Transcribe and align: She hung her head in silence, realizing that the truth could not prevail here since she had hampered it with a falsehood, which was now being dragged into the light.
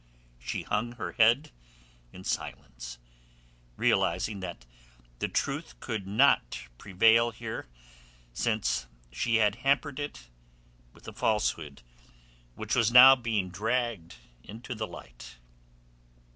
She 0.39 0.63
hung 0.63 0.93
her 0.93 1.11
head 1.11 1.51
in 2.11 2.23
silence, 2.23 2.97
realizing 3.77 4.39
that 4.39 4.65
the 5.19 5.27
truth 5.27 5.79
could 5.79 6.07
not 6.07 6.63
prevail 6.79 7.29
here 7.29 7.67
since 8.33 8.87
she 9.11 9.35
had 9.35 9.57
hampered 9.57 9.99
it 9.99 10.27
with 10.91 11.07
a 11.07 11.13
falsehood, 11.13 11.83
which 12.55 12.73
was 12.73 12.91
now 12.91 13.15
being 13.15 13.49
dragged 13.51 14.15
into 14.43 14.73
the 14.73 14.87
light. 14.87 15.37